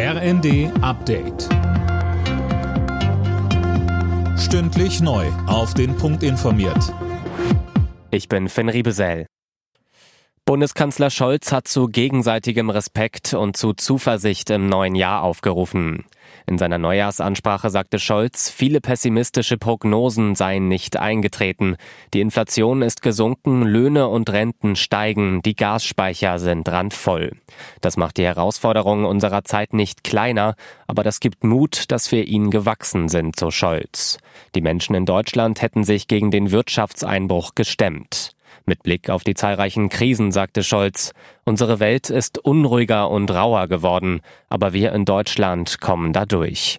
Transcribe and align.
RND 0.00 0.70
Update. 0.80 1.48
Stündlich 4.38 5.00
neu. 5.00 5.26
Auf 5.48 5.74
den 5.74 5.96
Punkt 5.96 6.22
informiert. 6.22 6.94
Ich 8.12 8.28
bin 8.28 8.48
Finn 8.48 8.68
Riebesell. 8.68 9.26
Bundeskanzler 10.48 11.10
Scholz 11.10 11.52
hat 11.52 11.68
zu 11.68 11.88
gegenseitigem 11.88 12.70
Respekt 12.70 13.34
und 13.34 13.58
zu 13.58 13.74
Zuversicht 13.74 14.48
im 14.48 14.66
neuen 14.66 14.94
Jahr 14.94 15.22
aufgerufen. 15.22 16.06
In 16.46 16.56
seiner 16.56 16.78
Neujahrsansprache 16.78 17.68
sagte 17.68 17.98
Scholz, 17.98 18.48
viele 18.48 18.80
pessimistische 18.80 19.58
Prognosen 19.58 20.36
seien 20.36 20.66
nicht 20.66 20.96
eingetreten. 20.96 21.76
Die 22.14 22.22
Inflation 22.22 22.80
ist 22.80 23.02
gesunken, 23.02 23.60
Löhne 23.60 24.08
und 24.08 24.30
Renten 24.30 24.74
steigen, 24.74 25.42
die 25.42 25.54
Gasspeicher 25.54 26.38
sind 26.38 26.66
randvoll. 26.66 27.32
Das 27.82 27.98
macht 27.98 28.16
die 28.16 28.24
Herausforderungen 28.24 29.04
unserer 29.04 29.44
Zeit 29.44 29.74
nicht 29.74 30.02
kleiner, 30.02 30.54
aber 30.86 31.02
das 31.02 31.20
gibt 31.20 31.44
Mut, 31.44 31.90
dass 31.90 32.10
wir 32.10 32.26
ihnen 32.26 32.50
gewachsen 32.50 33.10
sind, 33.10 33.38
so 33.38 33.50
Scholz. 33.50 34.16
Die 34.54 34.62
Menschen 34.62 34.94
in 34.94 35.04
Deutschland 35.04 35.60
hätten 35.60 35.84
sich 35.84 36.08
gegen 36.08 36.30
den 36.30 36.52
Wirtschaftseinbruch 36.52 37.54
gestemmt. 37.54 38.34
Mit 38.68 38.82
Blick 38.82 39.08
auf 39.08 39.24
die 39.24 39.32
zahlreichen 39.32 39.88
Krisen 39.88 40.30
sagte 40.30 40.62
Scholz, 40.62 41.12
unsere 41.46 41.80
Welt 41.80 42.10
ist 42.10 42.36
unruhiger 42.36 43.08
und 43.08 43.30
rauer 43.30 43.66
geworden, 43.66 44.20
aber 44.50 44.74
wir 44.74 44.92
in 44.92 45.06
Deutschland 45.06 45.80
kommen 45.80 46.12
dadurch. 46.12 46.78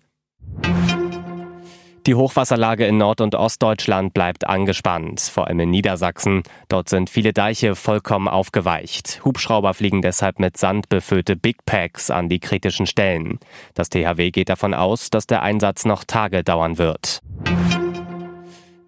Die 2.05 2.13
Hochwasserlage 2.13 2.85
in 2.85 2.99
Nord- 2.99 3.21
und 3.21 3.33
Ostdeutschland 3.33 4.13
bleibt 4.13 4.45
angespannt, 4.45 5.19
vor 5.19 5.47
allem 5.47 5.61
in 5.61 5.71
Niedersachsen. 5.71 6.43
Dort 6.67 6.89
sind 6.89 7.09
viele 7.09 7.33
Deiche 7.33 7.73
vollkommen 7.73 8.27
aufgeweicht. 8.27 9.25
Hubschrauber 9.25 9.73
fliegen 9.73 10.03
deshalb 10.03 10.39
mit 10.39 10.57
Sand 10.57 10.89
befüllte 10.89 11.35
Big 11.35 11.65
Packs 11.65 12.11
an 12.11 12.29
die 12.29 12.39
kritischen 12.39 12.85
Stellen. 12.85 13.39
Das 13.73 13.89
THW 13.89 14.29
geht 14.29 14.49
davon 14.49 14.75
aus, 14.75 15.09
dass 15.09 15.25
der 15.25 15.41
Einsatz 15.41 15.85
noch 15.85 16.03
Tage 16.03 16.43
dauern 16.43 16.77
wird. 16.77 17.21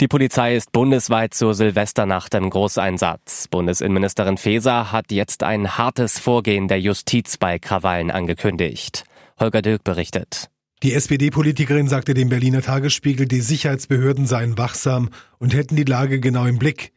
Die 0.01 0.07
Polizei 0.07 0.55
ist 0.55 0.71
bundesweit 0.71 1.35
zur 1.35 1.53
Silvesternacht 1.53 2.33
im 2.33 2.49
Großeinsatz. 2.49 3.47
Bundesinnenministerin 3.49 4.37
Faeser 4.37 4.91
hat 4.91 5.11
jetzt 5.11 5.43
ein 5.43 5.77
hartes 5.77 6.17
Vorgehen 6.17 6.67
der 6.67 6.81
Justiz 6.81 7.37
bei 7.37 7.59
Krawallen 7.59 8.09
angekündigt. 8.09 9.03
Holger 9.39 9.61
Dirk 9.61 9.83
berichtet. 9.83 10.49
Die 10.81 10.95
SPD-Politikerin 10.95 11.87
sagte 11.87 12.15
dem 12.15 12.29
Berliner 12.29 12.63
Tagesspiegel, 12.63 13.27
die 13.27 13.41
Sicherheitsbehörden 13.41 14.25
seien 14.25 14.57
wachsam 14.57 15.11
und 15.37 15.53
hätten 15.53 15.75
die 15.75 15.83
Lage 15.83 16.19
genau 16.19 16.45
im 16.45 16.57
Blick. 16.57 16.93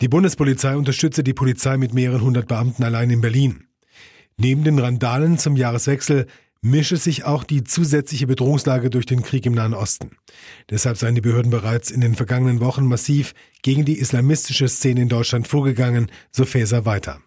Die 0.00 0.08
Bundespolizei 0.08 0.76
unterstütze 0.76 1.22
die 1.22 1.34
Polizei 1.34 1.76
mit 1.76 1.94
mehreren 1.94 2.22
hundert 2.22 2.48
Beamten 2.48 2.82
allein 2.82 3.10
in 3.10 3.20
Berlin. 3.20 3.68
Neben 4.36 4.64
den 4.64 4.80
Randalen 4.80 5.38
zum 5.38 5.54
Jahreswechsel 5.56 6.26
mische 6.62 6.96
sich 6.96 7.24
auch 7.24 7.42
die 7.42 7.64
zusätzliche 7.64 8.28
Bedrohungslage 8.28 8.88
durch 8.88 9.04
den 9.04 9.22
Krieg 9.22 9.44
im 9.46 9.52
Nahen 9.52 9.74
Osten. 9.74 10.12
Deshalb 10.70 10.96
seien 10.96 11.16
die 11.16 11.20
Behörden 11.20 11.50
bereits 11.50 11.90
in 11.90 12.00
den 12.00 12.14
vergangenen 12.14 12.60
Wochen 12.60 12.86
massiv 12.86 13.34
gegen 13.62 13.84
die 13.84 13.98
islamistische 13.98 14.68
Szene 14.68 15.02
in 15.02 15.08
Deutschland 15.08 15.48
vorgegangen, 15.48 16.10
so 16.30 16.44
Faeser 16.44 16.86
weiter. 16.86 17.18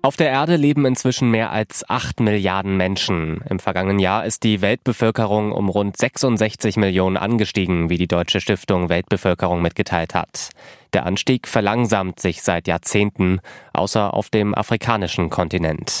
Auf 0.00 0.16
der 0.16 0.30
Erde 0.30 0.56
leben 0.56 0.86
inzwischen 0.86 1.30
mehr 1.30 1.50
als 1.50 1.88
acht 1.90 2.20
Milliarden 2.20 2.76
Menschen. 2.76 3.42
Im 3.50 3.58
vergangenen 3.58 3.98
Jahr 3.98 4.24
ist 4.24 4.44
die 4.44 4.62
Weltbevölkerung 4.62 5.52
um 5.52 5.68
rund 5.68 5.96
66 5.96 6.76
Millionen 6.76 7.16
angestiegen, 7.16 7.90
wie 7.90 7.98
die 7.98 8.06
Deutsche 8.06 8.40
Stiftung 8.40 8.88
Weltbevölkerung 8.88 9.60
mitgeteilt 9.60 10.14
hat. 10.14 10.50
Der 10.94 11.04
Anstieg 11.04 11.46
verlangsamt 11.46 12.20
sich 12.20 12.42
seit 12.42 12.68
Jahrzehnten, 12.68 13.40
außer 13.74 14.14
auf 14.14 14.30
dem 14.30 14.54
afrikanischen 14.54 15.28
Kontinent. 15.28 16.00